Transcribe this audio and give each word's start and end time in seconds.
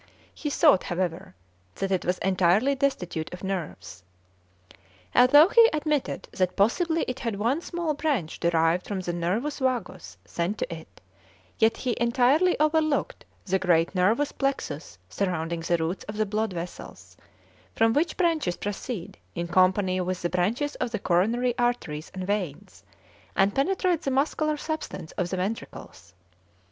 He 0.33 0.49
thought, 0.49 0.81
however, 0.85 1.35
that 1.75 1.91
it 1.91 2.03
was 2.03 2.17
entirely 2.25 2.73
destitute 2.73 3.31
of 3.31 3.43
nerves. 3.43 4.01
Although 5.13 5.49
he 5.49 5.69
admitted 5.71 6.27
that 6.31 6.55
possibly 6.55 7.03
it 7.03 7.19
had 7.19 7.35
one 7.35 7.61
small 7.61 7.93
branch 7.93 8.39
derived 8.39 8.87
from 8.87 9.01
the 9.01 9.13
nervus 9.13 9.59
vagus 9.59 10.17
sent 10.25 10.57
to 10.57 10.73
it, 10.73 11.01
yet 11.59 11.77
he 11.77 11.95
entirely 12.01 12.59
overlooked 12.59 13.25
the 13.45 13.59
great 13.59 13.93
nervous 13.93 14.31
plexus 14.31 14.97
surrounding 15.07 15.59
the 15.59 15.77
roots 15.77 16.03
of 16.05 16.17
the 16.17 16.25
blood 16.25 16.51
vessels, 16.51 17.15
from 17.75 17.93
which 17.93 18.17
branches 18.17 18.57
proceed 18.57 19.19
in 19.35 19.47
company 19.47 20.01
with 20.01 20.23
the 20.23 20.29
branches 20.29 20.73
of 20.77 20.89
the 20.89 20.97
coronary 20.97 21.53
arteries 21.59 22.09
and 22.15 22.25
veins, 22.25 22.83
and 23.35 23.53
penetrate 23.53 24.01
the 24.01 24.09
muscular 24.09 24.57
substance 24.57 25.11
of 25.11 25.29
the 25.29 25.37
ventricles. 25.37 26.15